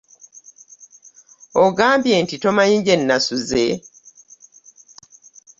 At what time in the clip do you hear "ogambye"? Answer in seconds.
1.63-2.15